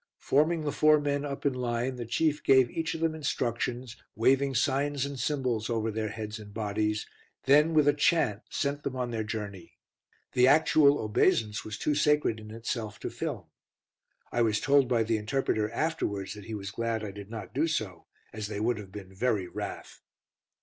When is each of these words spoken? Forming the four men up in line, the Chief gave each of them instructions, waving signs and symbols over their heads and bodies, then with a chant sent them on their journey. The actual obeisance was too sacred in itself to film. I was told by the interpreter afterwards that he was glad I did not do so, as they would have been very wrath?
Forming 0.17 0.63
the 0.63 0.71
four 0.71 0.99
men 0.99 1.23
up 1.25 1.45
in 1.45 1.53
line, 1.53 1.97
the 1.97 2.07
Chief 2.07 2.43
gave 2.43 2.71
each 2.71 2.95
of 2.95 3.01
them 3.01 3.13
instructions, 3.13 3.95
waving 4.15 4.55
signs 4.55 5.05
and 5.05 5.19
symbols 5.19 5.69
over 5.69 5.91
their 5.91 6.07
heads 6.09 6.39
and 6.39 6.51
bodies, 6.55 7.05
then 7.43 7.75
with 7.75 7.87
a 7.87 7.93
chant 7.93 8.41
sent 8.49 8.81
them 8.81 8.95
on 8.95 9.11
their 9.11 9.23
journey. 9.23 9.77
The 10.31 10.47
actual 10.47 10.97
obeisance 10.97 11.63
was 11.63 11.77
too 11.77 11.93
sacred 11.93 12.39
in 12.39 12.49
itself 12.49 12.99
to 13.01 13.11
film. 13.11 13.43
I 14.31 14.41
was 14.41 14.59
told 14.59 14.87
by 14.87 15.03
the 15.03 15.17
interpreter 15.17 15.69
afterwards 15.69 16.33
that 16.33 16.45
he 16.45 16.55
was 16.55 16.71
glad 16.71 17.03
I 17.03 17.11
did 17.11 17.29
not 17.29 17.53
do 17.53 17.67
so, 17.67 18.07
as 18.33 18.47
they 18.47 18.59
would 18.59 18.79
have 18.79 18.91
been 18.91 19.13
very 19.13 19.47
wrath? 19.47 20.01